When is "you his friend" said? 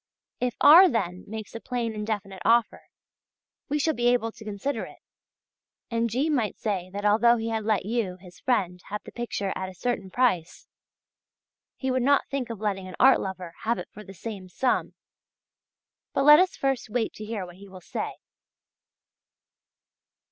7.85-8.81